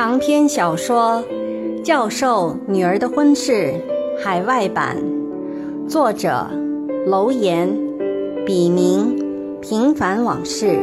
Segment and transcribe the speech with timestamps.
[0.00, 1.22] 长篇小说
[1.82, 3.52] 《教授女儿的婚事》
[4.24, 4.96] 海外版，
[5.86, 6.46] 作者
[7.04, 7.68] 楼岩，
[8.46, 9.14] 笔名
[9.60, 10.78] 平凡往事。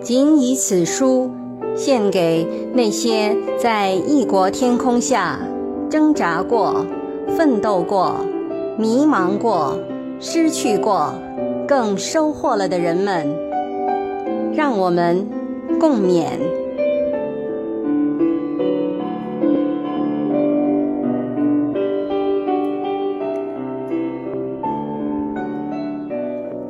[0.00, 1.30] 仅以此书
[1.76, 5.38] 献给那些在异国天空下
[5.90, 6.82] 挣扎过、
[7.36, 8.24] 奋斗过、
[8.78, 9.78] 迷茫过、
[10.18, 11.12] 失去过。
[11.68, 13.28] 更收获了的人们，
[14.54, 15.28] 让我们
[15.78, 16.30] 共勉。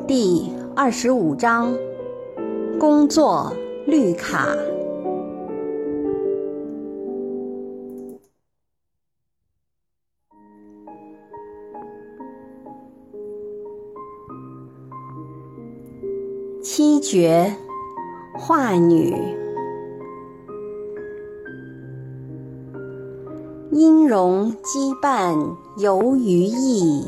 [0.04, 1.72] 第二十五章：
[2.80, 3.52] 工作
[3.86, 4.48] 绿卡。
[17.10, 17.56] 绝，
[18.34, 19.16] 画女，
[23.72, 27.06] 音容羁绊游于意，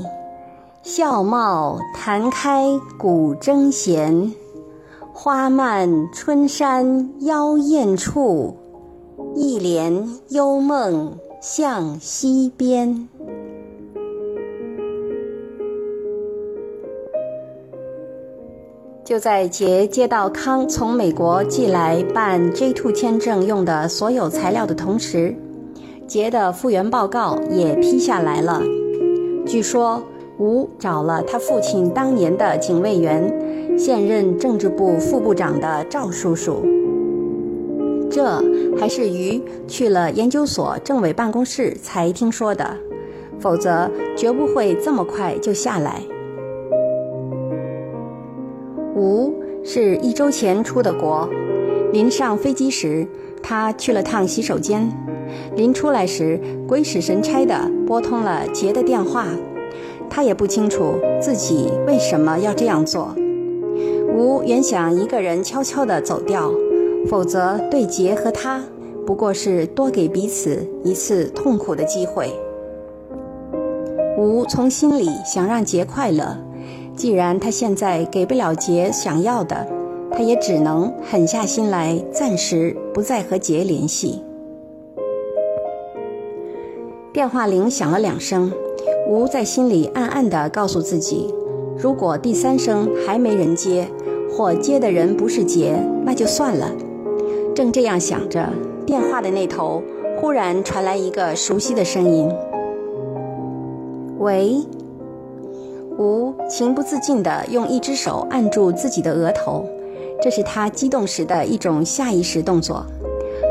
[0.82, 4.32] 笑貌弹开古筝弦，
[5.12, 8.56] 花漫春山妖艳处，
[9.34, 13.06] 一帘幽梦向西边。
[19.10, 25.34] 就在杰接到康从美国寄来办 J2 签证用的所有材料的同时，
[26.06, 28.62] 杰的复原报告也批下来了。
[29.44, 30.00] 据说
[30.38, 36.64] 吴找了他父亲当年的警卫员，现任政治部副部长的赵叔叔。
[38.08, 38.40] 这
[38.78, 42.76] 还是于去了研究所政委办公室才听说的，
[43.40, 46.00] 否则绝不会这么快就下来。
[48.94, 51.28] 吴是一周前出的国，
[51.92, 53.06] 临上飞机时，
[53.42, 54.90] 他去了趟洗手间。
[55.54, 59.26] 临出来时，鬼使神差地拨通了杰的电话。
[60.08, 63.14] 他也不清楚自己为什么要这样做。
[64.12, 66.52] 吴原想一个人悄悄地走掉，
[67.06, 68.60] 否则对杰和他
[69.06, 72.32] 不过是多给彼此一次痛苦的机会。
[74.18, 76.36] 吴从心里想让杰快乐。
[77.00, 79.66] 既然他现在给不了杰想要的，
[80.10, 84.22] 他也只能狠下心来，暂时不再和杰联系。
[87.10, 88.52] 电话铃响了两声，
[89.08, 91.32] 吴在心里暗暗地告诉自己：
[91.78, 93.88] 如果第三声还没人接，
[94.30, 96.70] 或接的人不是杰，那就算了。
[97.54, 98.46] 正这样想着，
[98.84, 99.82] 电话的那头
[100.20, 102.30] 忽然传来一个熟悉的声音
[104.20, 104.58] ：“喂。”
[106.00, 109.68] 吴情不自禁地用一只手按住自己的额头，
[110.22, 112.86] 这是他激动时的一种下意识动作。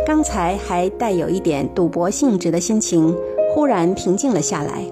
[0.04, 3.16] 刚才还带有一点赌博性质的心情，
[3.54, 4.84] 忽然平静了下来。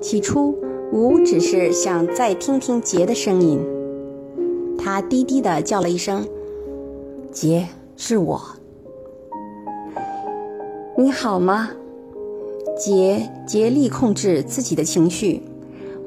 [0.00, 0.56] 起初，
[0.90, 3.60] 吴只是想再听听杰的声音。
[4.78, 6.26] 他低低地叫了一声
[7.30, 7.68] ：“杰，
[7.98, 8.40] 是我。
[10.96, 11.68] ”“你好吗？”
[12.80, 15.42] 杰竭力控制自己的情绪。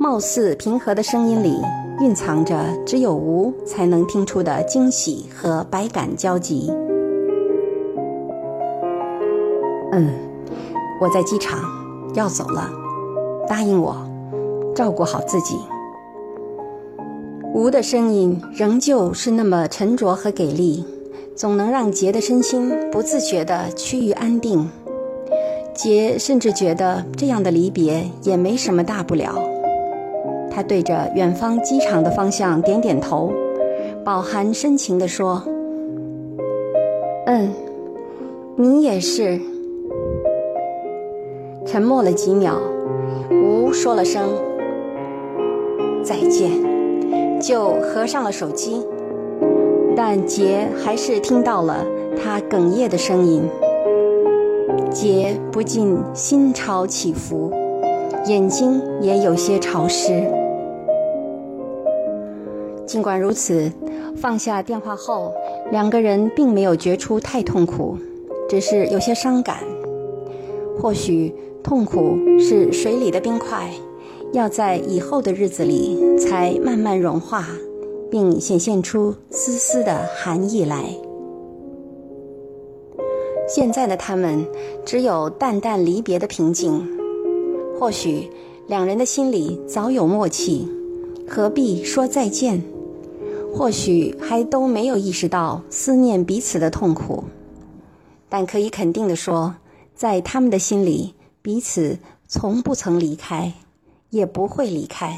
[0.05, 1.59] 貌似平和的声音里，
[1.99, 2.55] 蕴藏着
[2.85, 6.71] 只有吴才能听出的惊喜和百感交集。
[9.91, 10.13] 嗯，
[11.01, 11.59] 我在机场，
[12.13, 12.69] 要走了，
[13.47, 13.97] 答应我，
[14.75, 15.57] 照顾好自己。
[17.55, 20.85] 吴的声音仍旧是那么沉着和给力，
[21.35, 24.69] 总能让杰的身心不自觉地趋于安定。
[25.73, 29.33] 杰甚至觉得这样的离别也没什么大不了。
[30.55, 33.29] 他对着远方机场的方向点点头，
[34.05, 35.43] 饱含深情地说
[37.27, 37.51] ：“嗯，
[38.55, 39.38] 你也是。”
[41.67, 42.57] 沉默了几秒，
[43.29, 44.23] 吴说了声
[46.02, 46.49] “再见”，
[47.41, 48.81] 就合上了手机。
[49.93, 51.85] 但杰还是听到了
[52.16, 53.43] 他哽咽的声音，
[54.90, 57.52] 杰不禁心潮起伏，
[58.25, 60.23] 眼睛也有些潮湿。
[62.95, 63.69] 尽管如此，
[64.15, 65.33] 放下电话后，
[65.69, 67.97] 两个人并没有觉出太痛苦，
[68.47, 69.57] 只是有些伤感。
[70.79, 73.69] 或许痛苦是水里的冰块，
[74.31, 77.45] 要在以后的日子里才慢慢融化，
[78.09, 80.85] 并显现出丝丝的寒意来。
[83.45, 84.47] 现在的他们
[84.85, 86.81] 只有淡淡离别的平静。
[87.77, 88.29] 或许
[88.67, 90.65] 两人的心里早有默契，
[91.27, 92.63] 何必说再见？
[93.55, 97.23] 或许还都没有意识到思念彼此的痛苦，
[98.28, 99.55] 但可以肯定的说，
[99.96, 101.97] 在他们的心里，彼此
[102.28, 103.53] 从不曾离开，
[104.09, 105.17] 也不会离开，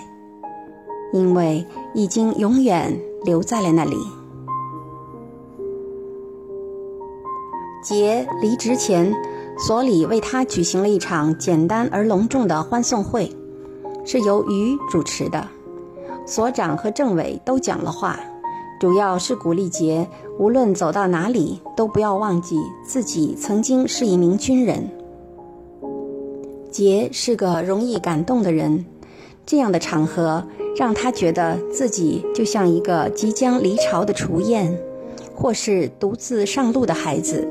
[1.14, 2.96] 因为已经永远
[3.26, 3.98] 留在了那里。
[7.82, 9.12] 杰离职前，
[9.58, 13.36] 所里为他举行了一场简单而隆重的欢送会，
[14.06, 15.57] 是由于主持的。
[16.28, 18.20] 所长和政委都讲了话，
[18.82, 20.06] 主要是鼓励杰
[20.38, 24.88] 无论走到哪里都不要忘记自己曾经是一名军人。
[26.70, 28.86] 杰是个容易感动的人，
[29.46, 30.46] 这样的场合
[30.76, 34.78] 让他觉得自己就像一个即将离巢的雏燕，
[35.34, 37.48] 或是独自上路的孩子。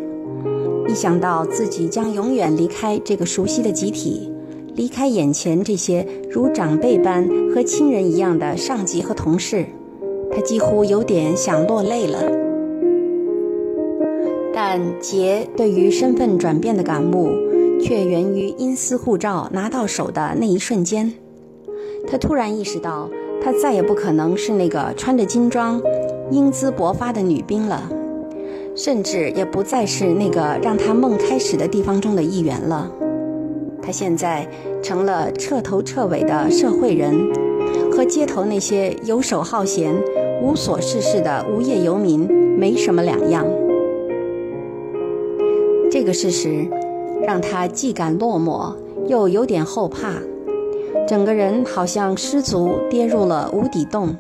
[0.87, 4.31] 一想到自己将永远离开这个熟悉的集体。
[4.77, 9.65] 离开眼前这些如长辈般和亲人一样的上级和同事，
[10.31, 12.23] 他几乎有点想落泪了。
[14.53, 17.31] 但杰对于身份转变的感悟，
[17.81, 21.11] 却源于因私护照拿到手的那一瞬间。
[22.07, 23.09] 他突然意识到，
[23.43, 25.81] 他再也不可能是那个穿着军装、
[26.31, 27.91] 英姿勃发的女兵了，
[28.75, 32.91] 甚至也不再是那个让他梦开始的地方中的一员了。
[33.87, 34.45] 他现在
[34.83, 37.15] 成了彻头彻尾的社会人，
[37.93, 39.95] 和街头那些游手好闲、
[40.43, 42.29] 无所事事的无业游民
[42.59, 43.47] 没什么两样。
[45.89, 46.67] 这个事实
[47.23, 48.75] 让他既感落寞，
[49.07, 50.15] 又有点后怕，
[51.07, 54.17] 整个人好像失足跌入了无底洞，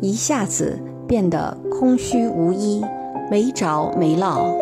[0.00, 2.84] 一下子变得空虚无依、
[3.30, 4.58] 没着没落。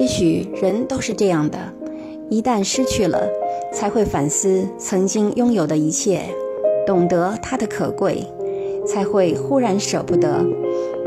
[0.00, 1.56] 也许人都是这样的。
[2.30, 3.28] 一旦失去了，
[3.72, 6.22] 才会反思曾经拥有的一切，
[6.86, 8.24] 懂得它的可贵，
[8.86, 10.46] 才会忽然舍不得，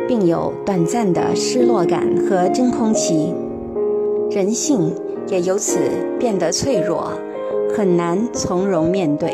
[0.05, 3.33] 并有短暂的失落感和真空期，
[4.31, 4.93] 人性
[5.29, 5.79] 也由此
[6.19, 7.13] 变得脆弱，
[7.73, 9.33] 很难从容面对。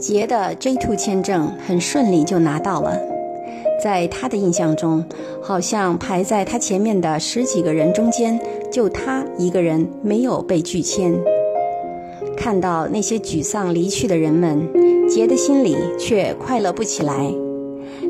[0.00, 2.98] 杰的 J2 签证很顺利就拿到了，
[3.80, 5.04] 在他的印象中，
[5.40, 8.40] 好像排在他前面的十几个人中间。
[8.70, 11.12] 就他一个人没有被拒签，
[12.36, 14.68] 看到那些沮丧离去的人们，
[15.08, 17.32] 杰的心里却快乐不起来。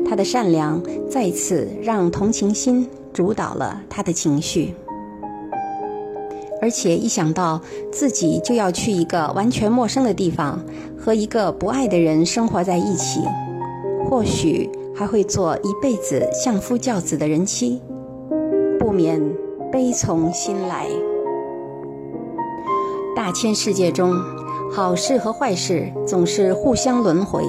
[0.07, 4.73] 他的善良再次让同情心主导了他的情绪，
[6.61, 7.59] 而且一想到
[7.91, 10.63] 自己就要去一个完全陌生的地方，
[10.97, 13.21] 和一个不爱的人生活在一起，
[14.07, 17.81] 或许还会做一辈子相夫教子的人妻，
[18.79, 19.19] 不免。
[19.71, 20.85] 悲从心来。
[23.15, 24.15] 大千世界中，
[24.71, 27.43] 好事和坏事总是互相轮回。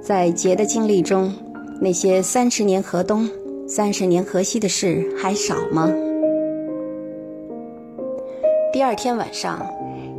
[0.00, 1.32] 在杰的经历中，
[1.80, 3.28] 那些三十年河东、
[3.66, 5.92] 三十年河西的事还少吗？
[8.72, 9.66] 第二天晚上，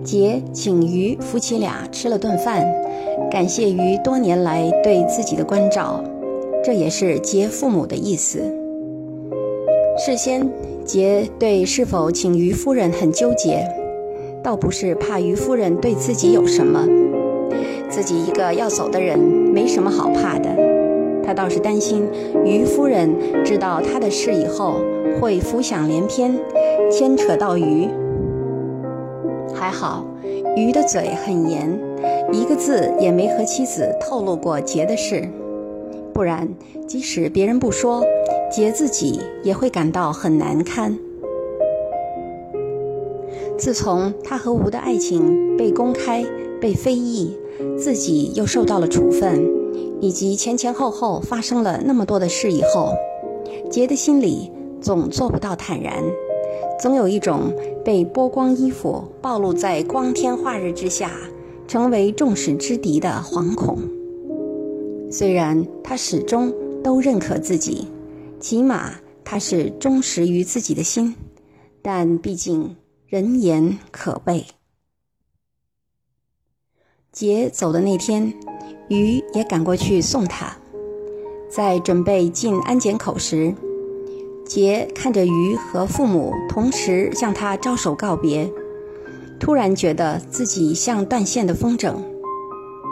[0.04, 2.65] 杰请于夫妻俩吃了顿饭，
[3.31, 6.04] 感谢于多年来对自己的关照，
[6.63, 8.39] 这也是杰父母的意思。
[9.97, 10.47] 事先。
[10.92, 13.66] 杰对是否请于夫人很纠结，
[14.44, 16.86] 倒不是怕于夫人对自己有什么，
[17.90, 20.50] 自己一个要走的人没什么好怕的，
[21.24, 22.06] 他倒是担心
[22.44, 23.10] 于夫人
[23.45, 24.81] 知道他的事以后
[25.18, 26.38] 会浮想联翩，
[26.92, 27.88] 牵扯到鱼。
[29.54, 30.06] 还好，
[30.57, 31.80] 鱼的嘴很严，
[32.33, 35.26] 一个字也没和妻子透露过杰的事，
[36.14, 36.50] 不然
[36.86, 38.04] 即使别人不说。
[38.52, 41.00] 杰自己也会感到很难堪。
[43.58, 46.26] 自从他和吴的爱情被公开、
[46.60, 47.38] 被非议，
[47.78, 49.48] 自己又受到了处分，
[50.02, 52.92] 以及前前后后发生了那么多的事以后，
[53.70, 56.04] 杰的心里总做不到坦然，
[56.78, 57.54] 总有一种
[57.86, 61.12] 被剥光衣服暴露在光天化日之下，
[61.68, 63.78] 成为众矢之的的惶恐。
[65.10, 66.54] 虽然他始终
[66.84, 67.88] 都认可自己。
[68.42, 71.16] 起码他是忠实于自己的心，
[71.83, 74.48] 但毕竟人言可畏。
[77.12, 78.33] 杰走的那天，
[78.90, 80.57] 鱼也赶过去送他。
[81.50, 83.54] 在准备进安检口时，
[84.45, 88.52] 杰看着鱼和父母同时向他招手告别，
[89.40, 91.95] 突然觉得自己像断线的风筝，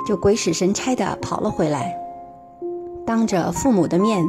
[0.06, 1.98] 就鬼使神差的跑了回来，
[3.04, 4.24] 当着父母的面。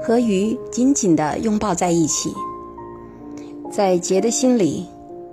[0.00, 2.30] 和鱼紧紧地拥抱在一起，
[3.70, 4.86] 在杰的心里，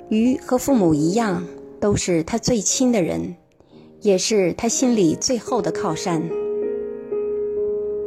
[0.09, 1.43] 鱼和父母一样，
[1.79, 3.35] 都是他最亲的人，
[4.01, 6.21] 也是他心里最后的靠山。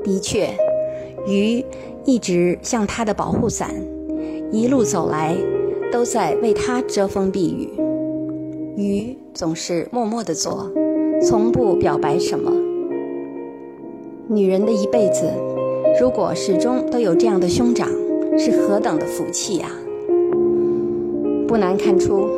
[0.04, 0.48] 的确，
[1.26, 1.64] 鱼
[2.04, 3.74] 一直像他的保护伞，
[4.50, 5.36] 一路走来
[5.92, 7.70] 都在为他遮风避雨。
[8.76, 10.70] 鱼总是默默地做，
[11.22, 12.52] 从不表白什么。
[14.28, 15.32] 女人的一辈子，
[16.00, 17.88] 如果始终都有这样的兄长，
[18.38, 19.68] 是何等的福气呀！
[21.48, 22.28] 不难看出，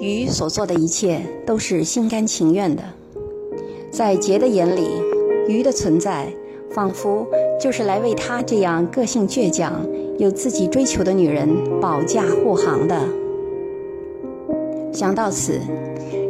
[0.00, 2.82] 鱼所做的一切都是心甘情愿的。
[3.90, 4.88] 在杰的眼里，
[5.46, 6.26] 鱼的存在
[6.70, 7.24] 仿佛
[7.60, 9.86] 就是来为他这样个性倔强、
[10.18, 11.48] 有自己追求的女人
[11.80, 13.00] 保驾护航的。
[14.92, 15.60] 想到此，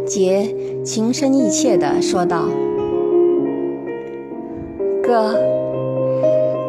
[0.07, 2.47] 杰情深意切地说道
[5.03, 5.35] ：“哥，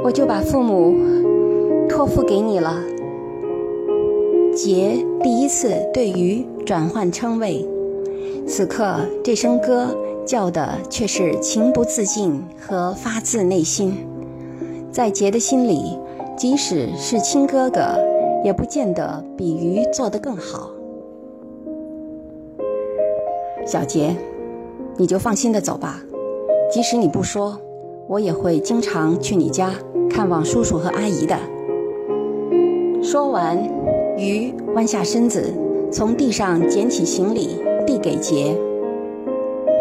[0.05, 0.93] 我就把父母
[1.89, 2.79] 托付给你了。”
[4.55, 7.67] 杰第一次对鱼转换称谓，
[8.47, 9.97] 此刻这声歌。
[10.25, 13.95] 叫的却是情不自禁和发自内心，
[14.91, 15.99] 在杰的心里，
[16.35, 17.81] 即使是亲哥哥，
[18.43, 20.71] 也不见得比鱼做得更好。
[23.67, 24.15] 小杰，
[24.97, 26.01] 你就放心的走吧，
[26.71, 27.55] 即使你不说，
[28.07, 29.75] 我也会经常去你家
[30.09, 31.37] 看望叔叔和阿姨的。
[33.03, 33.57] 说完，
[34.17, 35.53] 鱼弯下身子，
[35.91, 38.55] 从地上捡起行李，递给杰。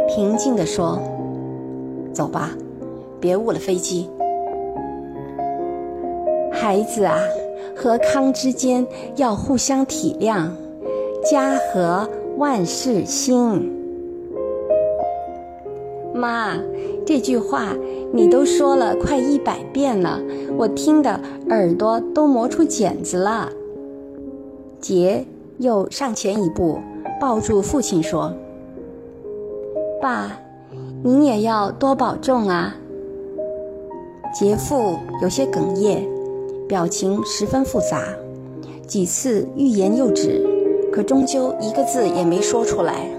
[0.08, 1.00] 平静地说
[2.12, 2.50] ：“走吧，
[3.18, 4.08] 别误了飞机。
[6.52, 7.16] 孩子啊，
[7.74, 10.48] 和康之间要互相体谅，
[11.28, 13.83] 家和万事兴。
[16.24, 16.56] 妈，
[17.04, 17.76] 这句话
[18.10, 20.18] 你都说了快一百遍了，
[20.56, 23.50] 我听的耳朵都磨出茧子了。”
[24.80, 25.26] 杰
[25.58, 26.78] 又上前一步，
[27.20, 28.32] 抱住父亲说。
[30.00, 30.38] 爸，
[31.02, 32.74] 您也要多保重啊。
[34.34, 36.08] 杰父有些哽咽，
[36.66, 38.02] 表情十分复杂，
[38.86, 40.42] 几次欲言又止，
[40.90, 43.10] 可终究一个字也没说出来。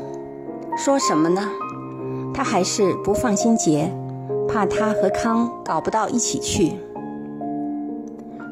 [0.76, 1.52] 说什么呢？
[2.36, 3.90] 他还是不放心杰，
[4.46, 6.74] 怕他和康搞不到一起去。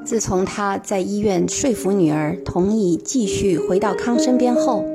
[0.05, 4.85] 自从他在医院说服女儿同意继续回到康身边后，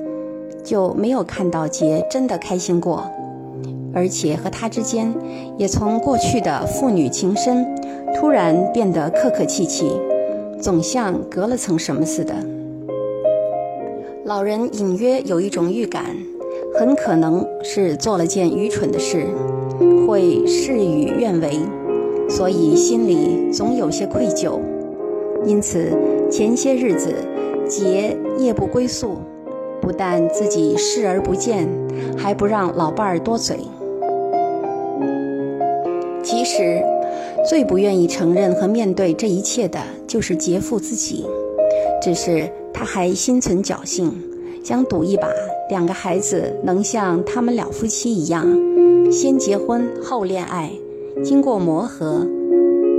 [0.64, 3.04] 就没有看到杰真的开心过。
[3.94, 5.14] 而且和他之间，
[5.58, 7.66] 也从过去的父女情深，
[8.14, 9.92] 突然变得客客气气，
[10.58, 12.34] 总像隔了层什么似的。
[14.24, 16.04] 老人隐约有一种预感，
[16.78, 19.26] 很可能是做了件愚蠢的事，
[20.06, 21.58] 会事与愿违，
[22.30, 24.60] 所以心里总有些愧疚。
[25.44, 25.90] 因此
[26.30, 27.12] 前些日子，
[27.68, 29.16] 杰夜不归宿，
[29.80, 31.68] 不但自己视而不见，
[32.16, 33.56] 还不让老伴儿多嘴。
[36.22, 36.80] 其实，
[37.44, 41.26] 最不愿意承认和面对这一切的，就是杰父自己。
[42.00, 44.12] 只是他还心存侥幸，
[44.62, 45.28] 想赌一把，
[45.68, 48.46] 两个孩子能像他们两夫妻一样，
[49.10, 50.72] 先结婚后恋爱，
[51.22, 52.26] 经过磨合，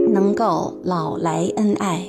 [0.09, 2.05] 能够老来恩爱。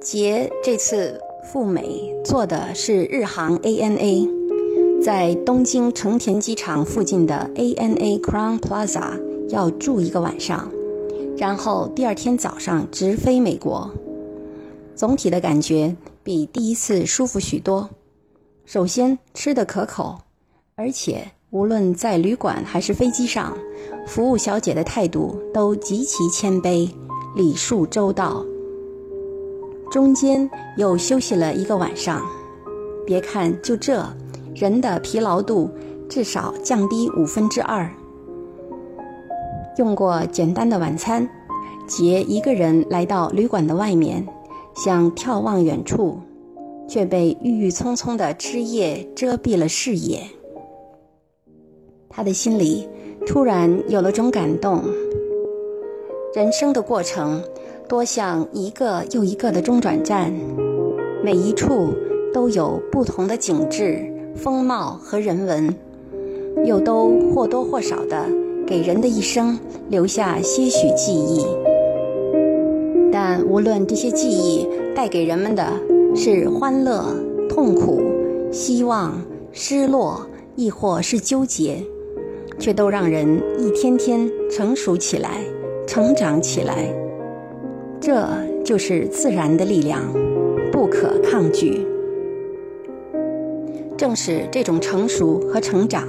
[0.00, 4.28] 杰这次赴美坐的是日航 ANA。
[5.02, 10.70] 在东京成田机场附近的 ANA Crown Plaza 要住一个晚上，
[11.38, 13.90] 然后第二天早上直飞美国。
[14.94, 17.88] 总体的感觉比第一次舒服许多。
[18.64, 20.18] 首先吃得可口，
[20.76, 23.56] 而且无论在旅馆还是飞机上，
[24.06, 26.90] 服务小姐的态度都极其谦卑，
[27.34, 28.44] 礼数周到。
[29.90, 32.24] 中间又休息了一个晚上，
[33.04, 34.04] 别看就这。
[34.54, 35.70] 人的疲劳度
[36.08, 37.90] 至少降低五分之二。
[39.78, 41.26] 用过简单的晚餐，
[41.86, 44.26] 杰一个人来到旅馆的外面，
[44.82, 46.16] 想眺望远处，
[46.88, 50.22] 却被郁郁葱葱的枝叶遮蔽了视野。
[52.08, 52.88] 他的心里
[53.26, 54.82] 突然有了种感动。
[56.34, 57.44] 人生的过程
[57.86, 60.32] 多像一个又一个的中转站，
[61.22, 61.92] 每一处
[62.32, 64.10] 都有不同的景致。
[64.34, 65.76] 风貌和人文，
[66.64, 68.24] 又都或多或少的
[68.66, 69.58] 给人的一生
[69.90, 71.44] 留下些许记忆。
[73.22, 75.62] 但无论这些记忆带给人们的
[76.16, 77.04] 是欢乐、
[77.50, 78.00] 痛苦、
[78.50, 79.12] 希望、
[79.52, 81.84] 失落，亦或是纠结，
[82.58, 85.42] 却都让人一天天成熟起来、
[85.86, 86.90] 成长起来。
[88.00, 88.26] 这
[88.64, 90.02] 就是自然的力量，
[90.72, 91.86] 不可抗拒。
[93.98, 96.08] 正是这种成熟和成长，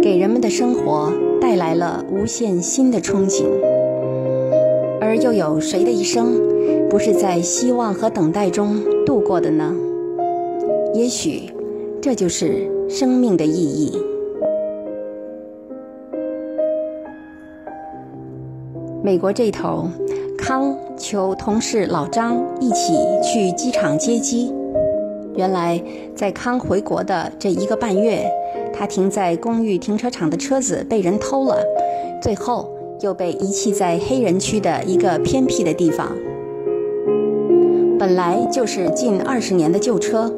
[0.00, 3.42] 给人们的生活带来了无限新的憧憬。
[5.04, 6.40] 而又有谁的一生，
[6.88, 9.76] 不是在希望和等待中度过的呢？
[10.94, 11.42] 也许，
[12.00, 14.02] 这就是生命的意义。
[19.02, 19.86] 美国这头，
[20.38, 24.50] 康求同事老张一起去机场接机。
[25.36, 25.78] 原来，
[26.16, 28.24] 在康回国的这一个半月，
[28.72, 31.62] 他停在公寓停车场的车子被人偷了，
[32.22, 36.10] 最后又被遗弃在黑人区的一个偏僻的地方。
[37.98, 40.32] 本来就是近二十年的旧车，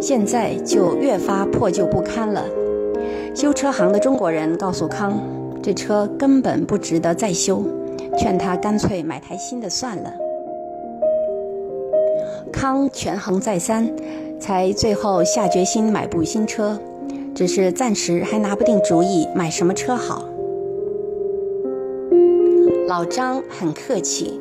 [0.00, 2.44] 现在就越发破旧不堪了。
[3.34, 5.20] 修车行的中国人告诉康，
[5.62, 7.62] 这车根本不值得再修。
[8.16, 10.12] 劝他干脆买台新的算了。
[12.52, 13.88] 康权衡再三，
[14.40, 16.78] 才最后下决心买部新车，
[17.34, 20.27] 只是暂时还拿不定主意买什么车好。
[22.88, 24.40] 老张很客气，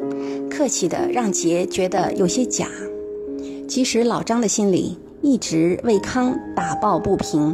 [0.50, 2.70] 客气的让杰觉得有些假。
[3.68, 7.54] 其实老张的心里一直为康打抱不平，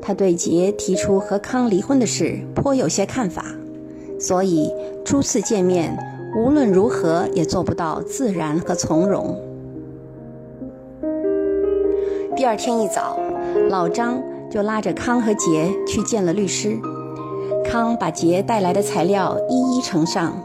[0.00, 3.44] 他对杰提出和康离婚的事颇有些看法。
[4.20, 4.72] 所以
[5.04, 5.98] 初次见面，
[6.36, 9.36] 无论如何也做不到自然和从容。
[12.36, 13.18] 第二天一早，
[13.68, 16.78] 老张就拉着康和杰去见了律师。
[17.64, 20.40] 康把杰带来的材料一一呈上，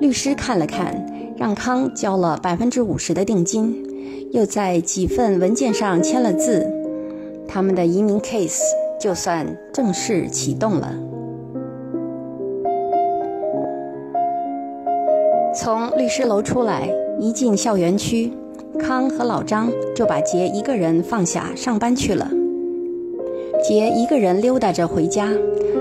[0.00, 3.74] 律师看了看，让康交了百分之五十的定金，
[4.32, 6.66] 又在几份文件上签了字，
[7.46, 8.60] 他们的移民 case
[9.00, 10.92] 就算正式启动了。
[15.54, 16.88] 从律师楼出来，
[17.18, 18.32] 一进校园区，
[18.78, 22.28] 康和老张就把杰一个人放下上班去了。
[23.62, 25.28] 杰一个人溜达着回家，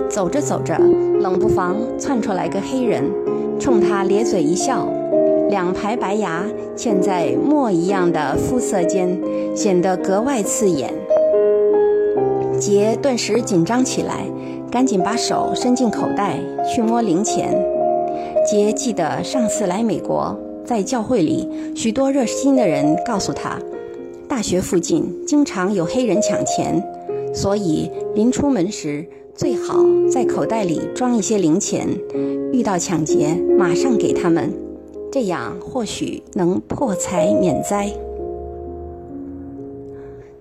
[0.09, 0.77] 走着走着，
[1.19, 3.03] 冷不防窜出来个黑人，
[3.59, 4.87] 冲他咧嘴一笑，
[5.49, 6.43] 两排白牙
[6.75, 9.17] 嵌在墨一样的肤色间，
[9.55, 10.91] 显得格外刺眼。
[12.59, 14.25] 杰顿时紧张起来，
[14.71, 17.55] 赶紧把手伸进口袋去摸零钱。
[18.45, 20.35] 杰记得上次来美国，
[20.65, 23.59] 在教会里，许多热心的人告诉他，
[24.27, 26.83] 大学附近经常有黑人抢钱，
[27.37, 31.87] 所以临出门时最好在口袋里装一些零钱，
[32.51, 34.51] 遇到抢劫马上给他们，
[35.11, 37.93] 这样或许能破财免灾。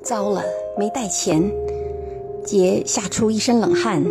[0.00, 0.42] 糟了，
[0.78, 1.52] 没带钱！
[2.42, 4.02] 杰吓出一身冷汗，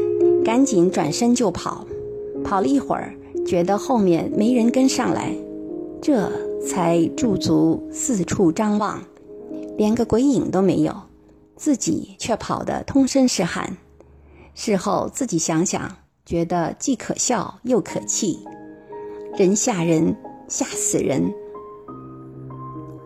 [0.44, 1.88] 赶紧转身就跑，
[2.44, 3.16] 跑了一会儿。
[3.48, 5.36] 觉得后面没人跟上来，
[6.00, 6.32] 这
[6.64, 9.02] 才驻足四处张望，
[9.76, 10.94] 连个鬼影都没有，
[11.56, 13.78] 自己却跑得通身是汗。
[14.54, 18.40] 事后自己想想，觉得既可笑又可气，
[19.38, 20.16] 人吓人，
[20.48, 21.34] 吓死人。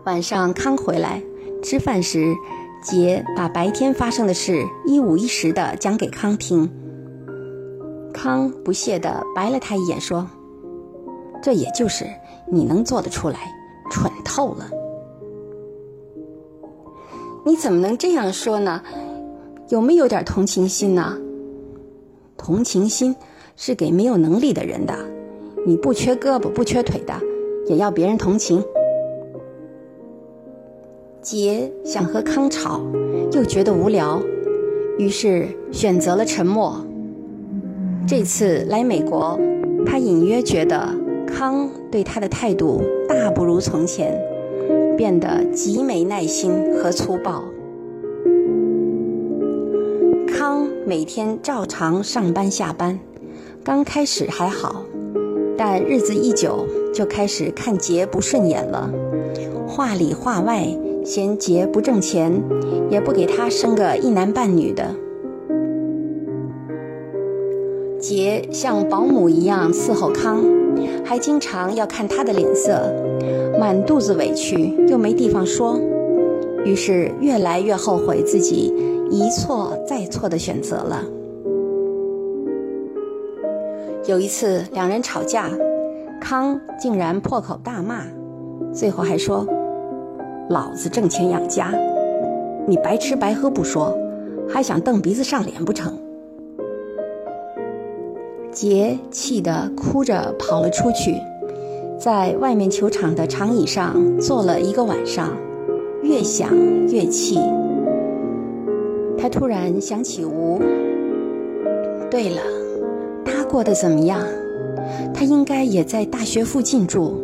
[0.04, 1.22] 晚上康回来
[1.62, 2.34] 吃饭时，
[2.82, 6.70] 杰把白天发生的事一五一十地讲给康听。
[8.12, 10.26] 康不屑地白了他一眼，说
[11.42, 12.06] ：“这也就是
[12.50, 13.38] 你能做得出来，
[13.90, 14.70] 蠢透了。
[17.46, 18.82] 你怎么能这样说呢？
[19.68, 21.16] 有没有点同情心呢？
[22.36, 23.14] 同情心
[23.56, 24.94] 是给没有能力的人的。
[25.66, 27.14] 你不缺胳膊不缺腿的，
[27.66, 28.64] 也要别人同情。”
[31.22, 32.80] 杰想和康吵，
[33.32, 34.20] 又觉得无聊，
[34.98, 36.84] 于是选择了沉默。
[38.06, 39.38] 这次来美国，
[39.84, 40.88] 他隐约觉得
[41.26, 44.18] 康对他的态度大不如从前，
[45.00, 47.42] 变得极没耐心和粗暴。
[50.28, 53.00] 康每天照常上班下班，
[53.64, 54.84] 刚开始还好，
[55.56, 58.92] 但日子一久就开始看杰不顺眼了，
[59.66, 60.66] 话里话外
[61.02, 62.30] 嫌杰不挣钱，
[62.90, 64.94] 也不给他生个一男半女的。
[67.98, 70.44] 杰像保姆一样伺候康，
[71.02, 72.94] 还经常要看他的脸色，
[73.60, 75.78] 满肚子委屈又没地方说，
[76.64, 78.72] 于是越来越后悔自己
[79.10, 81.04] 一错再错的选择了。
[84.06, 85.50] 有一次两人吵架，
[86.18, 88.04] 康竟然破口大骂，
[88.72, 89.46] 最后还说
[90.48, 91.70] ：“老子挣钱养家，
[92.66, 93.94] 你白吃白喝不说，
[94.48, 95.92] 还想蹬鼻子上脸不成？”
[98.50, 101.14] 杰气得哭着跑了出去，
[102.00, 105.36] 在外面球场的长椅上坐了一个晚上，
[106.02, 106.50] 越想
[106.86, 107.38] 越气。
[109.18, 110.58] 他突然想起吴。
[112.10, 112.40] 对了，
[113.22, 114.18] 他过得怎么样？
[115.12, 117.20] 他应该也在大学附近住，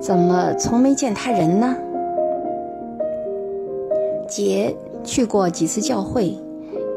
[0.00, 1.76] 怎么从没见他人呢？
[4.26, 6.36] 杰去过几次教会，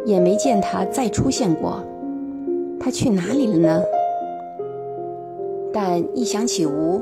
[0.04, 1.84] 也没见他再出现过。
[2.80, 3.84] 他去哪里了呢？
[5.74, 7.02] 但一想起吴，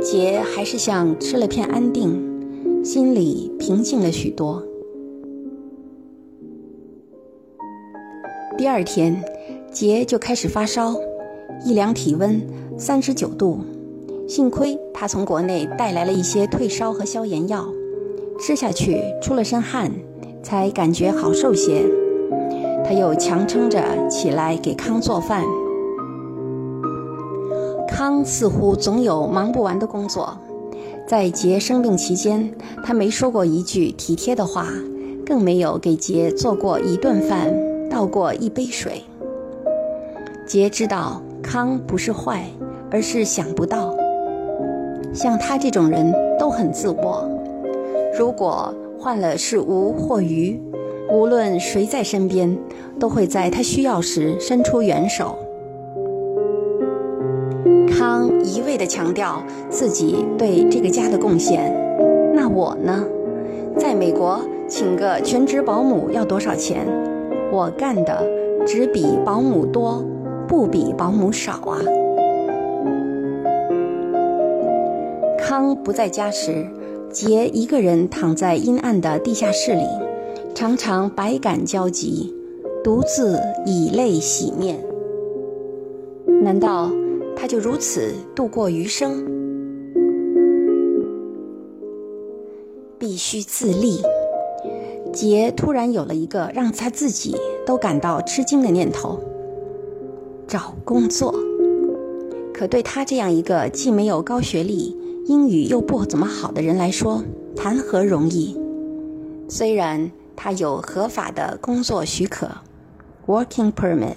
[0.00, 4.62] 杰还是像吃了片安定，心里平静了许多。
[8.56, 9.20] 第二天，
[9.72, 10.94] 杰就开始发烧，
[11.64, 12.40] 一量体温
[12.76, 13.58] 三十九度。
[14.28, 17.66] 幸亏他从国内带来了一些退烧和消炎药。
[18.38, 19.90] 吃下去，出了身汗，
[20.42, 21.84] 才感觉好受些。
[22.84, 25.44] 他又强撑着起来给康做饭。
[27.98, 30.38] 康似乎总有忙不完的工作，
[31.04, 32.48] 在杰生病期间，
[32.84, 34.68] 他没说过一句体贴的话，
[35.26, 37.52] 更没有给杰做过一顿饭，
[37.90, 39.02] 倒过一杯水。
[40.46, 42.44] 杰知道康不是坏，
[42.88, 43.92] 而是想不到。
[45.12, 47.28] 像他这种人都很自我。
[48.16, 50.62] 如果换了是吴或鱼，
[51.10, 52.56] 无论谁在身边，
[53.00, 55.36] 都会在他需要时伸出援手。
[58.58, 59.40] 一味地强调
[59.70, 61.72] 自己对这个家的贡献，
[62.34, 63.04] 那我呢？
[63.76, 66.84] 在美国请个全职保姆要多少钱？
[67.52, 68.26] 我干的
[68.66, 70.04] 只比保姆多，
[70.48, 71.78] 不比保姆少啊！
[75.38, 76.66] 康不在家时。
[77.10, 79.86] 杰一个人躺在阴暗的地下室里，
[80.54, 82.34] 常常百感交集，
[82.84, 84.78] 独自以泪洗面。
[86.42, 86.90] 难道
[87.40, 89.24] 他就如此度过余生？
[92.98, 94.02] 必须自立。
[95.12, 99.20] 杰突然有了一个让他自己都感到吃惊的念头：
[100.48, 101.32] 找工作。
[102.52, 107.22] 可对他这样一个既没有高学历，英语又不怎么好的人来说，
[107.54, 108.60] 谈何容易？
[109.48, 112.50] 虽然他有合法的工作许可
[113.26, 114.16] （working permit）。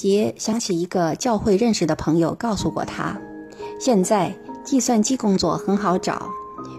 [0.00, 3.20] 杰想起一个教会认识的朋友告诉过他，
[3.80, 4.32] 现在
[4.62, 6.30] 计算机工作很好找，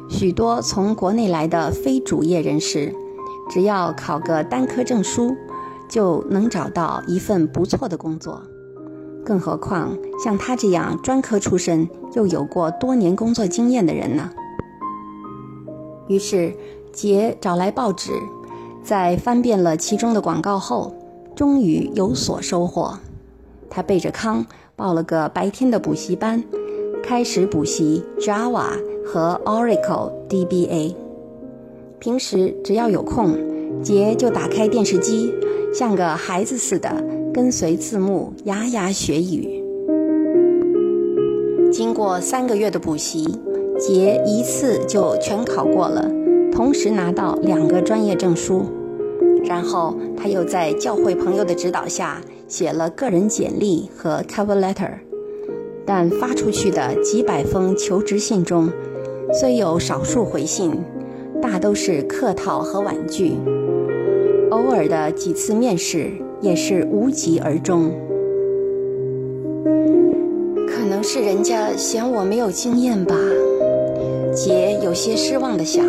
[0.09, 2.95] 许多从国内来的非主业人士，
[3.49, 5.35] 只要考个单科证书，
[5.89, 8.41] 就能找到一份不错的工作。
[9.25, 14.29] 更何况像他这样专科出身又有过多年工作经验的人呢？
[16.07, 16.55] 于是，
[16.93, 18.13] 杰找来报纸，
[18.81, 20.95] 在翻遍了其中的广告后，
[21.35, 22.97] 终于有所收获。
[23.69, 26.43] 他背着康报了个白天的补习班，
[27.03, 28.69] 开始补习 Java
[29.05, 30.95] 和 Oracle DBA。
[31.99, 33.37] 平时只要有空，
[33.83, 35.33] 杰就打开电视机，
[35.73, 37.03] 像个孩子似的。
[37.31, 39.63] 跟随字幕，牙牙学语。
[41.71, 43.37] 经过三个月的补习，
[43.77, 46.09] 杰一次就全考过了，
[46.51, 48.65] 同时拿到两个专业证书。
[49.45, 54.91] 然后他又在教会朋友的指导下写了个人简历和 cover letter。
[55.85, 58.69] 但发出去的几百封求职信中，
[59.31, 60.77] 虽有少数回信，
[61.41, 63.37] 大都是客套和婉拒。
[64.51, 66.11] 偶尔的几次面试。
[66.41, 67.91] 也是无疾而终。
[70.65, 73.13] 可能是人家嫌我没有经验吧，
[74.33, 75.85] 杰有些失望的想。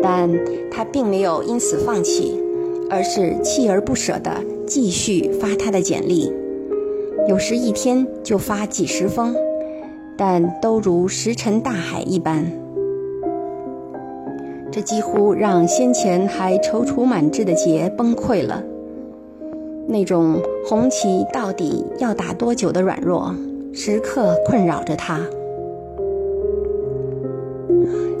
[0.00, 0.30] 但
[0.70, 2.40] 他并没有因此放弃，
[2.88, 4.30] 而是锲而不舍地
[4.68, 6.32] 继续发他的简历。
[7.26, 9.34] 有时一天就发几十封，
[10.16, 12.44] 但都如石沉大海一般。
[14.70, 18.62] 这几乎让先前还踌躇满志的杰崩溃了。
[19.86, 23.34] 那种红旗到底要打多久的软弱，
[23.72, 25.20] 时刻困扰着他。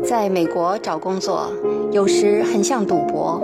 [0.02, 1.52] 在美国找工作，
[1.92, 3.40] 有时很像赌博，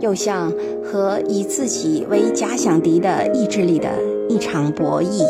[0.00, 0.52] 又像
[0.84, 3.88] 和以自己为假想敌的意志力的
[4.28, 5.22] 一场博弈。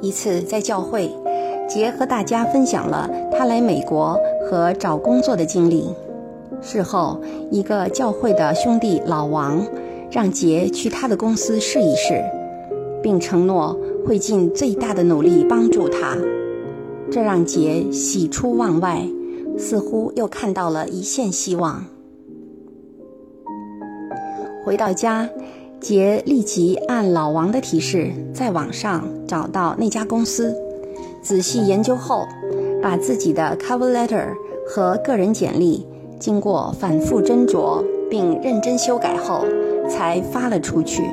[0.00, 1.10] 一次在教会，
[1.68, 4.16] 杰和大家分享了他来美国
[4.48, 5.88] 和找工作的经历。
[6.60, 9.64] 事后，一个教会的兄弟老王
[10.10, 12.22] 让杰去他的公司试一试，
[13.02, 16.16] 并承诺会尽最大的努力帮助他。
[17.10, 19.02] 这让杰喜出望外，
[19.58, 21.84] 似乎又看到了一线希望。
[24.64, 25.28] 回到家，
[25.80, 30.54] 杰立即按老王的提示，在网上找到那家公司，
[31.20, 32.26] 仔细研究后，
[32.82, 34.28] 把自己的 cover letter。
[34.70, 35.86] 和个人简历
[36.20, 39.42] 经过反复斟酌并认真修改后，
[39.88, 41.04] 才发了出去。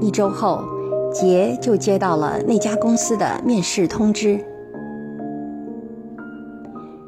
[0.00, 0.62] 一周后，
[1.12, 4.38] 杰就接到了那家公司的面试通知。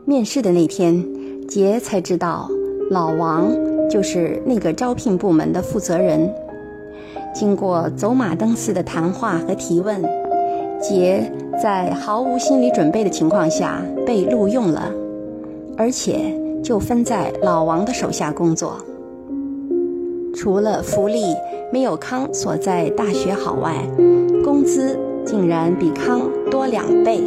[0.06, 1.02] 面试的那天，
[1.48, 2.46] 杰才知道
[2.90, 3.50] 老王
[3.88, 6.30] 就是那个招聘部门的负责人。
[7.32, 10.02] 经过走马灯似的谈话和提问，
[10.78, 14.92] 杰在毫无心理准备的情况下被录用了，
[15.74, 18.76] 而且就分在老王的手下工作。
[20.34, 21.34] 除了福利
[21.72, 23.74] 没有康所在大学好外，
[24.44, 27.22] 工资竟然比康多两倍。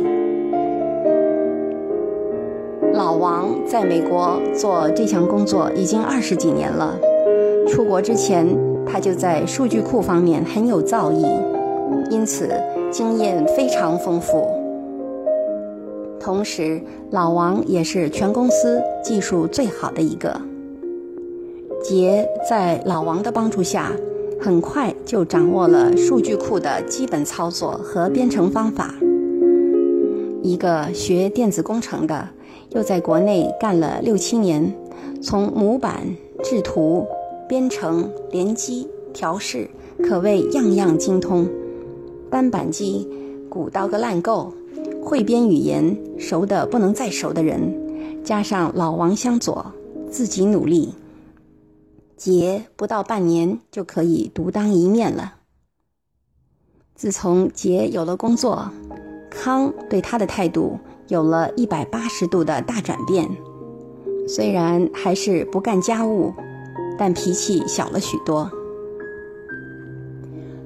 [3.17, 6.97] 王在美国做这项工作已经二十几年了，
[7.67, 8.47] 出国之前
[8.85, 11.39] 他就在数据库方面很有造诣，
[12.09, 12.49] 因此
[12.91, 14.47] 经验非常丰富。
[16.19, 20.39] 同时，老王也是全公司技术最好的一个。
[21.83, 23.91] 杰在老王的帮助下，
[24.41, 28.93] 很快就掌握了数据库的基本操作和编程方法。
[30.43, 32.27] 一个学电子工程的，
[32.71, 34.73] 又在国内干了六七年，
[35.21, 36.05] 从模板、
[36.43, 37.07] 制图、
[37.47, 39.69] 编程、联机、调试，
[40.03, 41.47] 可谓样样精通。
[42.29, 43.07] 单板机
[43.49, 44.53] 鼓捣个烂够，
[45.01, 49.65] 会编语言熟的不能再熟的人，加上老王相佐，
[50.11, 50.93] 自己努力。
[52.17, 55.35] 杰不到半年就可以独当一面了。
[56.95, 58.69] 自从杰有了工作，
[59.29, 63.29] 康对他的态度有了一百八十度的大转变。
[64.27, 66.33] 虽然还是不干家务，
[66.97, 68.49] 但脾气小了许多。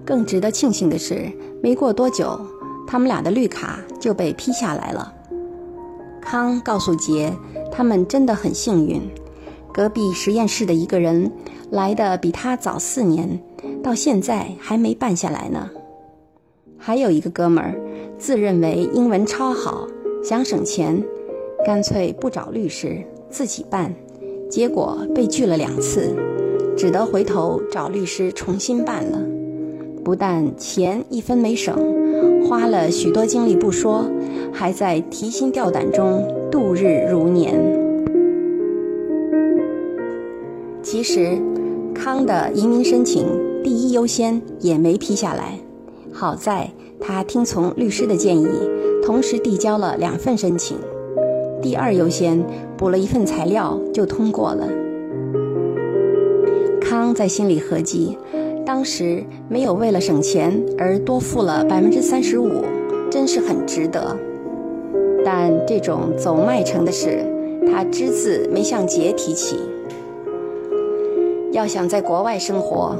[0.03, 2.39] 更值得庆幸的是，没过多久，
[2.87, 5.13] 他们俩的绿卡就被批下来了。
[6.19, 7.31] 康告诉杰，
[7.71, 9.01] 他们真的很幸运。
[9.71, 11.31] 隔壁实验室的一个人
[11.69, 13.39] 来的比他早四年，
[13.81, 15.69] 到现在还没办下来呢。
[16.77, 17.79] 还有一个哥们儿，
[18.17, 19.87] 自认为英文超好，
[20.23, 21.03] 想省钱，
[21.65, 23.93] 干脆不找律师自己办，
[24.49, 26.15] 结果被拒了两次，
[26.77, 29.19] 只得回头找律师重新办了。
[30.03, 31.75] 不但钱一分没省，
[32.47, 34.05] 花了许多精力不说，
[34.51, 37.59] 还在提心吊胆中度日如年。
[40.83, 41.37] 其实，
[41.95, 43.25] 康的移民申请
[43.63, 45.57] 第一优先也没批下来。
[46.11, 48.47] 好在他听从律师的建议，
[49.11, 50.77] 同时递交了两份申请。
[51.61, 52.41] 第二优先
[52.77, 54.65] 补了一份材料就通过了。
[56.79, 58.17] 康在心里合计，
[58.65, 62.63] 当时没有为了省钱而多付了百分之三十五，
[63.09, 64.15] 真是很值得。
[65.25, 67.25] 但这种走麦城的事，
[67.69, 69.57] 他只字没向杰提起。
[71.51, 72.95] 要想在国外生活，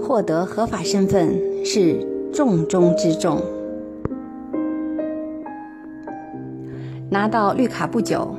[0.00, 3.40] 获得合法身份是重中之重。
[7.08, 8.34] 拿到绿卡不久，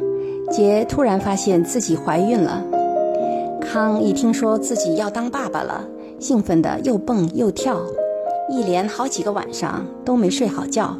[0.52, 2.64] 杰突然发现自己怀孕了。
[3.62, 5.86] 康一听说自己要当爸爸了，
[6.20, 7.80] 兴奋的又蹦又跳，
[8.50, 10.96] 一连好几个晚上都没睡好觉。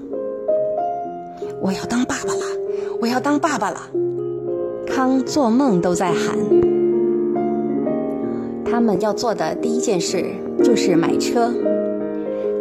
[1.62, 2.42] 我要当爸爸了！
[3.02, 3.80] 我要当爸爸了！
[4.88, 6.38] 康做梦都在喊。
[8.66, 10.26] 他们要做的第一件事
[10.64, 11.54] 就是买车。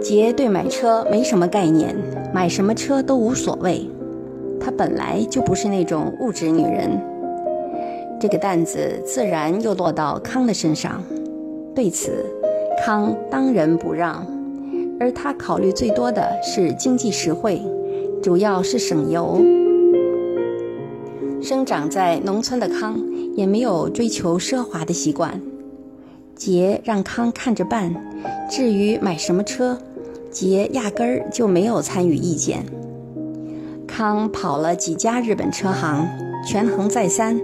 [0.01, 1.97] 杰对买车没什么概念，
[2.35, 3.89] 买什么车都无所谓。
[4.61, 7.01] 她本来就不是那种物质女人。
[8.19, 11.03] 这个担子自然又落到康的身上。
[11.75, 12.25] 对此，
[12.85, 14.27] 康当仁不让。
[14.99, 17.61] 而他考虑最多的是经济实惠，
[18.23, 19.39] 主要是省油。
[21.43, 22.99] 生长在农村的康
[23.37, 25.39] 也没有追求奢华的习惯。
[26.35, 27.95] 杰让康看着办，
[28.49, 29.79] 至于买什么车，
[30.31, 32.65] 杰压根儿就没有参与意见。
[33.97, 36.07] 康跑了几家日本车行，
[36.47, 37.41] 权衡再三，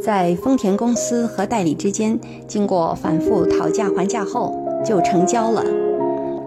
[0.00, 5.64] 在丰田公司和代理之间经过反复讨价还价后，就成交了。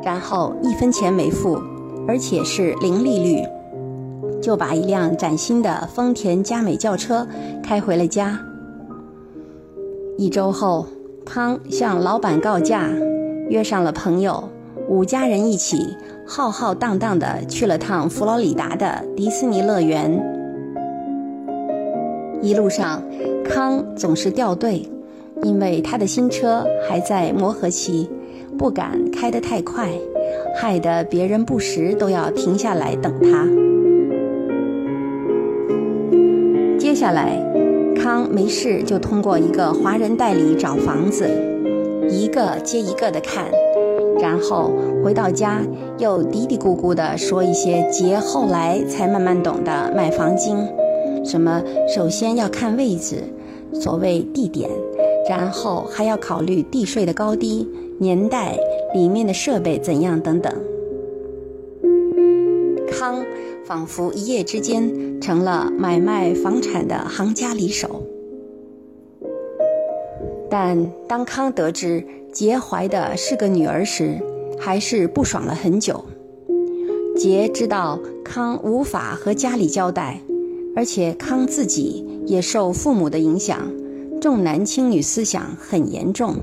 [0.06, 1.62] 然后一分钱没付，
[2.08, 3.46] 而且是零利率，
[4.42, 7.28] 就把一辆崭新的丰田佳美轿车
[7.62, 8.40] 开回了家。
[10.18, 10.88] 一周后。
[11.24, 12.90] 康向老板告假，
[13.48, 14.50] 约上了朋友，
[14.92, 15.96] 五家人一起
[16.28, 20.22] 浩浩荡荡地去了趟佛罗里达的迪士尼乐园。
[22.42, 23.02] 一路上，
[23.46, 24.86] 康总是掉队，
[25.44, 28.10] 因为他的新车还在磨合期，
[28.58, 29.90] 不敢开得太快，
[30.58, 33.48] 害得别人不时都要停下来等他。
[36.78, 37.42] 接下来，
[37.96, 41.30] 康没事就通过一个华人代理找房子，
[42.10, 43.46] 一个接一个的看，
[44.20, 44.72] 然后
[45.04, 45.62] 回到家
[45.98, 50.58] 又嘀嘀咕咕的说一些杰后来才慢慢懂的买房经，
[51.26, 53.24] 什么首先要看位置，
[53.74, 54.70] 所谓地点，
[55.30, 57.68] 然后还要考虑地税的高低、
[58.00, 58.58] 年代、
[58.94, 60.54] 里面的设备怎样等等。
[62.90, 63.26] 康
[63.66, 68.04] 仿佛一夜之间成了买卖房产的行家里手，
[70.50, 74.22] 但当康得知杰怀的是个女儿时，
[74.60, 76.04] 还是不爽了很久。
[77.18, 80.22] 杰知道康无法和家里交代，
[80.76, 83.70] 而且康自己也受父母的影响，
[84.22, 86.36] 重男轻女思想很严重。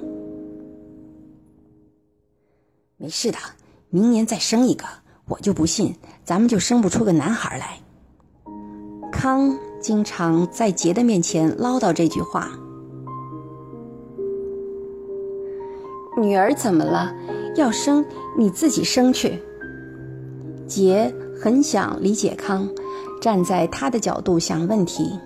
[2.99, 3.39] 没事的，
[3.89, 4.85] 明年再生一个。
[5.27, 7.79] 我就不信，咱们就生不出个男孩来。
[9.13, 12.51] 康经常在杰的面前唠叨这句话。
[16.19, 17.15] 女儿怎么了？
[17.57, 18.05] 要生
[18.37, 19.41] 你自己生去。
[20.67, 22.69] 杰很想理解康，
[23.21, 25.19] 站在他的角度想问题，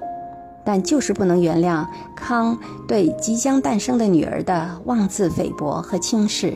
[0.64, 6.54] 但就是不能原谅康对即将诞生的女儿的妄自菲薄和轻视。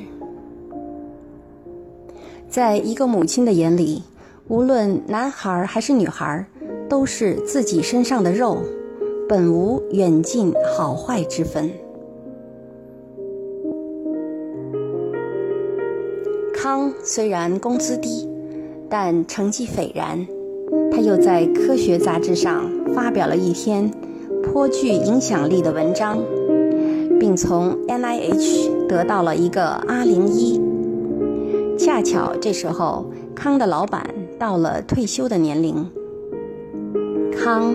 [2.48, 4.02] 在一个母亲的眼里，
[4.48, 6.46] 无论男孩还是女孩，
[6.88, 8.62] 都是自己身上的肉，
[9.28, 11.70] 本无远近好坏之分。
[17.08, 18.28] 虽然工资低，
[18.90, 20.26] 但成绩斐然。
[20.90, 23.88] 他又在科学杂志上发表了一篇
[24.42, 26.18] 颇具影响力的文章，
[27.20, 30.60] 并从 NIH 得到了一个阿零一。
[31.78, 34.04] 恰巧这时候，康的老板
[34.36, 35.88] 到了退休的年龄。
[37.32, 37.72] 康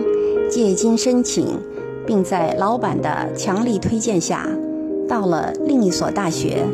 [0.50, 1.58] 借金申请，
[2.06, 4.46] 并在老板的强力推荐下，
[5.08, 6.66] 到了另一所大学，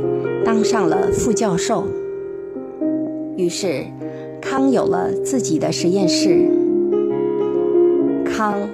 [0.44, 1.84] 当上了副教授。
[3.38, 3.84] 于是，
[4.40, 6.50] 康有了自己的实验室。
[8.24, 8.68] 康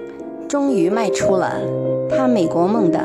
[0.48, 1.61] 终于迈出了
[2.09, 2.98] 他美国梦的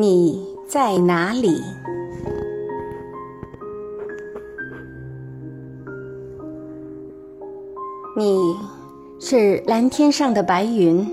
[0.00, 1.60] 你在哪里？
[8.16, 8.54] 你
[9.18, 11.04] 是蓝天上的白云，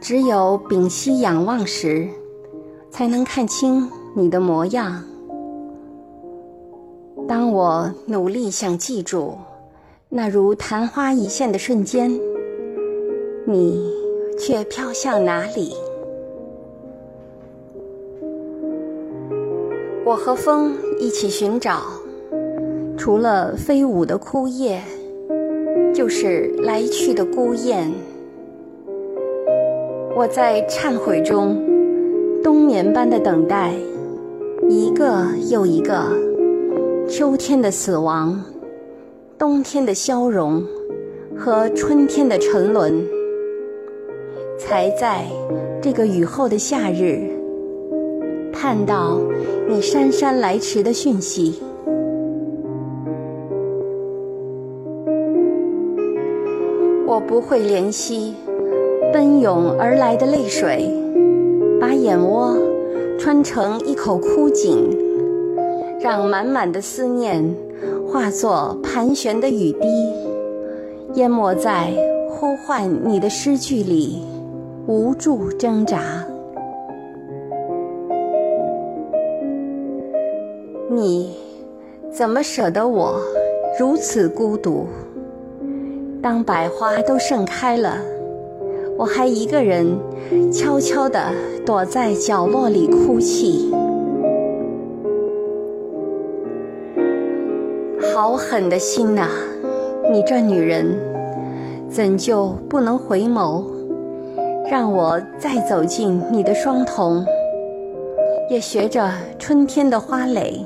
[0.00, 2.08] 只有屏息仰望时，
[2.88, 5.04] 才能看清你的模样。
[7.28, 9.36] 当我努力想记住
[10.08, 12.18] 那如昙花一现的瞬间，
[13.44, 13.92] 你
[14.38, 15.74] 却飘向哪里？
[20.06, 21.82] 我和风一起寻找，
[22.96, 24.80] 除了飞舞的枯叶，
[25.92, 27.92] 就是来去的孤雁。
[30.14, 31.60] 我在忏悔中，
[32.40, 33.74] 冬眠般的等待，
[34.68, 36.04] 一个又一个
[37.08, 38.40] 秋天的死亡，
[39.36, 40.64] 冬天的消融
[41.36, 43.04] 和春天的沉沦，
[44.56, 45.24] 才在
[45.82, 47.35] 这个雨后的夏日。
[48.58, 49.20] 看到
[49.68, 51.60] 你姗姗来迟的讯息，
[57.06, 58.34] 我不会怜惜
[59.12, 60.90] 奔涌而来的泪水，
[61.78, 62.56] 把眼窝
[63.18, 64.88] 穿成一口枯井，
[66.00, 67.54] 让满满的思念
[68.10, 69.86] 化作盘旋的雨滴，
[71.12, 71.92] 淹没在
[72.30, 74.22] 呼唤你的诗句里，
[74.86, 76.26] 无助挣扎。
[80.96, 81.36] 你
[82.10, 83.20] 怎么舍得我
[83.78, 84.86] 如此孤独？
[86.22, 87.98] 当百花都盛开了，
[88.96, 89.86] 我还一个人
[90.50, 91.20] 悄悄地
[91.66, 93.70] 躲在角落里哭泣。
[98.14, 99.28] 好狠的心呐！
[100.10, 100.98] 你这女人，
[101.90, 103.62] 怎就不能回眸，
[104.70, 107.22] 让我再走进你的双瞳，
[108.48, 110.64] 也学着春天的花蕾，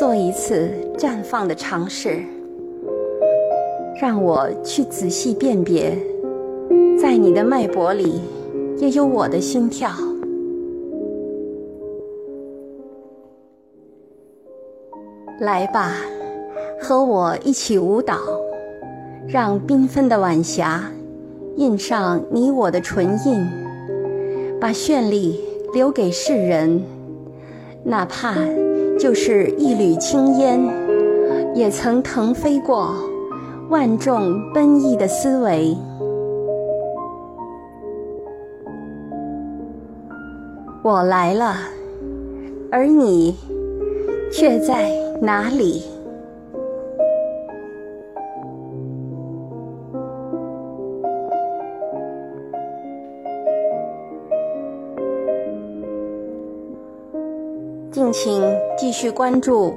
[0.00, 2.22] 做一次绽放的尝试。
[4.00, 5.94] 让我去仔细辨别，
[6.98, 8.22] 在你的脉搏里，
[8.78, 9.90] 也有我的心跳。
[15.38, 15.96] 来吧，
[16.80, 18.16] 和我一起舞蹈，
[19.28, 20.82] 让缤纷的晚霞
[21.56, 23.46] 印上你我的唇印，
[24.58, 25.38] 把绚丽
[25.74, 26.82] 留给世人。
[27.84, 28.34] 哪怕
[29.00, 30.60] 就是一缕青烟，
[31.54, 32.94] 也曾腾飞过
[33.70, 35.76] 万众奔逸的思维。
[40.82, 41.56] 我来了，
[42.70, 43.34] 而你
[44.30, 44.90] 却在。
[45.22, 45.82] 哪里？
[58.00, 58.42] 敬请
[58.78, 59.74] 继续关注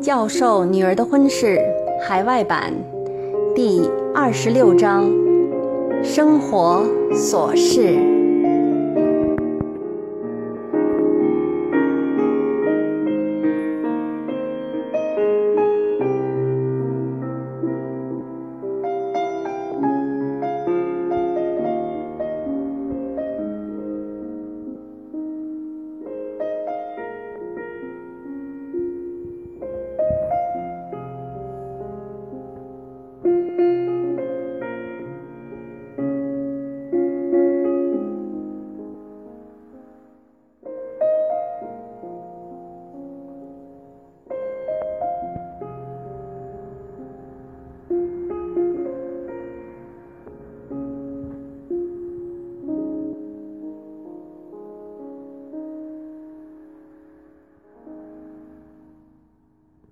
[0.04, 1.56] 《教授女儿的婚事》
[2.06, 2.74] 海外版
[3.54, 5.10] 第二十六章：
[6.02, 6.84] 生活
[7.14, 8.13] 琐事。